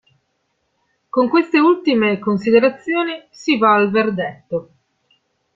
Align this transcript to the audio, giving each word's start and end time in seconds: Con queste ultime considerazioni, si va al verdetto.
Con 1.11 1.29
queste 1.29 1.59
ultime 1.59 2.17
considerazioni, 2.17 3.23
si 3.29 3.59
va 3.59 3.75
al 3.75 3.91
verdetto. 3.91 4.69